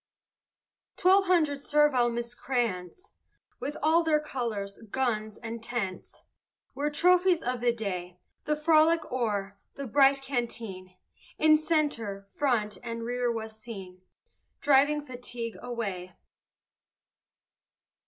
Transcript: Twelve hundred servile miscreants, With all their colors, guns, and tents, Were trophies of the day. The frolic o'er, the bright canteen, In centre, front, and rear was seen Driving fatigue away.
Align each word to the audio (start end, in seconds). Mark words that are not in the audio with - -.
Twelve 0.97 1.27
hundred 1.27 1.61
servile 1.61 2.09
miscreants, 2.09 3.11
With 3.59 3.77
all 3.83 4.01
their 4.01 4.19
colors, 4.19 4.79
guns, 4.89 5.37
and 5.37 5.63
tents, 5.63 6.23
Were 6.73 6.89
trophies 6.89 7.43
of 7.43 7.59
the 7.59 7.71
day. 7.71 8.17
The 8.45 8.55
frolic 8.55 9.05
o'er, 9.11 9.59
the 9.75 9.85
bright 9.85 10.23
canteen, 10.23 10.95
In 11.37 11.55
centre, 11.55 12.25
front, 12.35 12.79
and 12.81 13.03
rear 13.05 13.31
was 13.31 13.61
seen 13.61 14.01
Driving 14.59 15.01
fatigue 15.01 15.55
away. 15.61 16.13